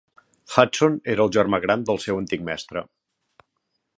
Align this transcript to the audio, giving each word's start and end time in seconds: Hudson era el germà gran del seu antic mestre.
Hudson 0.53 0.95
era 1.15 1.27
el 1.27 1.33
germà 1.37 1.59
gran 1.67 1.85
del 1.91 2.03
seu 2.07 2.21
antic 2.21 2.45
mestre. 2.49 2.85